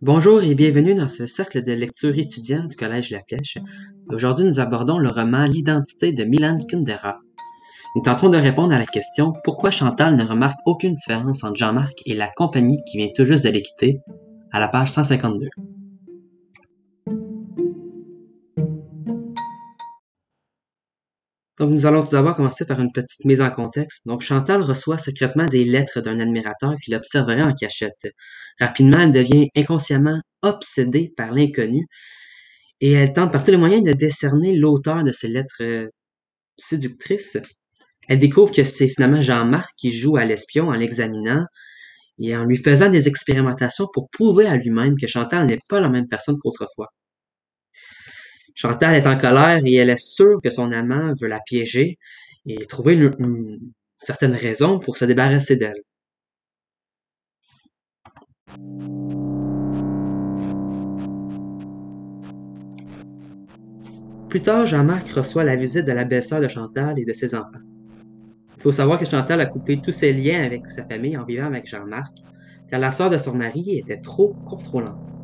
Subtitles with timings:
[0.00, 3.58] Bonjour et bienvenue dans ce cercle de lecture étudiant du Collège La Flèche.
[4.08, 7.18] Aujourd'hui, nous abordons le roman L'identité de Milan Kundera.
[7.96, 12.00] Nous tenterons de répondre à la question pourquoi Chantal ne remarque aucune différence entre Jean-Marc
[12.06, 13.98] et la compagnie qui vient tout juste de l'équiter
[14.52, 15.48] à la page 152.
[21.58, 24.06] Donc, nous allons tout d'abord commencer par une petite mise en contexte.
[24.06, 28.12] Donc, Chantal reçoit secrètement des lettres d'un admirateur qui l'observerait en cachette.
[28.60, 31.86] Rapidement, elle devient inconsciemment obsédée par l'inconnu
[32.80, 35.88] et elle tente par tous les moyens de décerner l'auteur de ces lettres euh,
[36.56, 37.38] séductrices.
[38.08, 41.44] Elle découvre que c'est finalement Jean-Marc qui joue à l'espion en l'examinant
[42.18, 45.88] et en lui faisant des expérimentations pour prouver à lui-même que Chantal n'est pas la
[45.88, 46.88] même personne qu'autrefois.
[48.60, 51.96] Chantal est en colère et elle est sûre que son amant veut la piéger
[52.44, 53.60] et trouver une,
[53.98, 55.80] certaine raison pour se débarrasser d'elle.
[64.28, 67.62] Plus tard, Jean-Marc reçoit la visite de la belle-sœur de Chantal et de ses enfants.
[68.56, 71.46] Il faut savoir que Chantal a coupé tous ses liens avec sa famille en vivant
[71.46, 72.16] avec Jean-Marc,
[72.68, 75.17] car la sœur de son mari était trop contrôlante.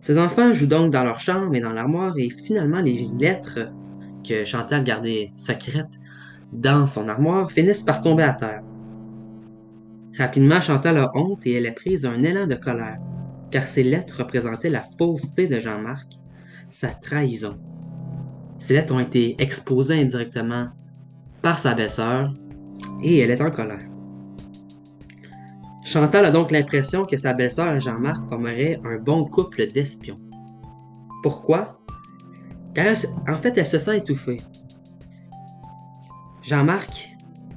[0.00, 3.70] Ses enfants jouent donc dans leur chambre et dans l'armoire et finalement les lettres
[4.26, 6.00] que Chantal gardait secrètes
[6.52, 8.62] dans son armoire finissent par tomber à terre.
[10.16, 12.98] Rapidement, Chantal a honte et elle est prise d'un élan de colère,
[13.50, 16.18] car ces lettres représentaient la fausseté de Jean-Marc,
[16.68, 17.58] sa trahison.
[18.58, 20.68] Ces lettres ont été exposées indirectement
[21.42, 22.32] par sa belle-sœur
[23.02, 23.89] et elle est en colère.
[25.92, 30.20] Chantal a donc l'impression que sa belle-sœur et Jean-Marc formeraient un bon couple d'espions.
[31.20, 31.80] Pourquoi?
[32.74, 32.94] Car
[33.28, 34.40] en fait, elle se sent étouffée.
[36.42, 37.08] Jean-Marc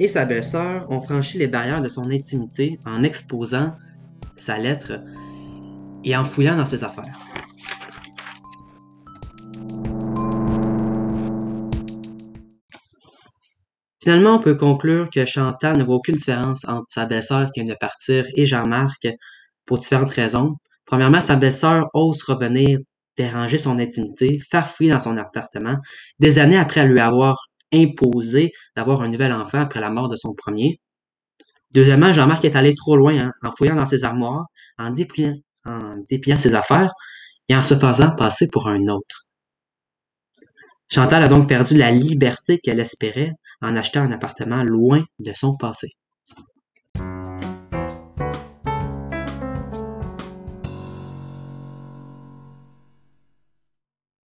[0.00, 3.74] et sa belle-sœur ont franchi les barrières de son intimité en exposant
[4.36, 5.02] sa lettre
[6.02, 7.18] et en fouillant dans ses affaires.
[14.04, 17.72] Finalement, on peut conclure que Chantal ne voit aucune différence entre sa belle-sœur qui vient
[17.72, 19.08] de partir et Jean-Marc
[19.64, 20.56] pour différentes raisons.
[20.84, 22.78] Premièrement, sa belle-sœur ose revenir
[23.16, 25.78] déranger son intimité, faire fouiller dans son appartement,
[26.18, 30.34] des années après lui avoir imposé d'avoir un nouvel enfant après la mort de son
[30.34, 30.80] premier.
[31.72, 34.44] Deuxièmement, Jean-Marc est allé trop loin hein, en fouillant dans ses armoires,
[34.78, 35.32] en dépliant,
[35.64, 36.92] en dépliant ses affaires
[37.48, 39.23] et en se faisant passer pour un autre.
[40.90, 45.56] Chantal a donc perdu la liberté qu'elle espérait en achetant un appartement loin de son
[45.56, 45.88] passé.